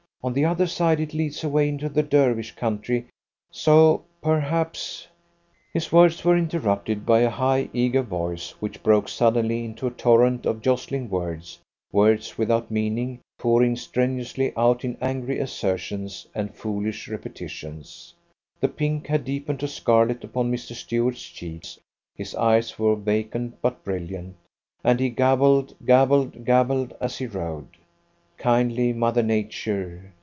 [0.23, 3.07] On the other side, it leads away into the Dervish country
[3.49, 5.07] so, perhaps"
[5.73, 10.45] His words were interrupted by a high, eager voice, which broke suddenly into a torrent
[10.45, 11.57] of jostling words,
[11.91, 18.13] words without meaning, pouring strenuously out in angry assertions and foolish repetitions.
[18.59, 20.73] The pink had deepened to scarlet upon Mr.
[20.75, 21.79] Stuart's cheeks,
[22.15, 24.35] his eyes were vacant but brilliant,
[24.83, 27.69] and he gabbled, gabbled, gabbled as he rode.
[28.37, 30.13] Kindly mother Nature!